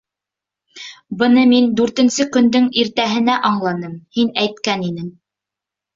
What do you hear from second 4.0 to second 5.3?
һин әйткән инең: